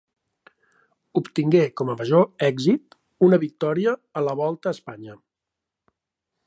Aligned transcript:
Obtingué 1.19 1.61
com 1.81 1.91
a 1.93 1.97
major 1.99 2.25
èxit 2.49 2.99
una 3.29 3.41
victòria 3.45 3.95
a 4.23 4.27
la 4.29 4.35
Volta 4.43 4.71
a 4.73 4.77
Espanya. 4.79 5.19